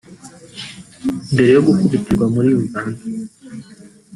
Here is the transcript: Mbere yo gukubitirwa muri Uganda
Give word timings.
Mbere 1.33 1.49
yo 1.55 1.61
gukubitirwa 1.67 2.25
muri 2.33 2.49
Uganda 2.61 3.01